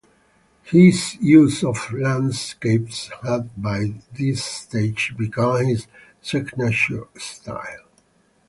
His 0.63 1.13
use 1.21 1.63
of 1.63 1.91
landscapes 1.93 3.11
had 3.21 3.51
by 3.55 3.93
this 4.17 4.43
stage 4.43 5.13
become 5.15 5.63
his 5.63 5.85
signature 6.23 7.07
style. 7.19 7.85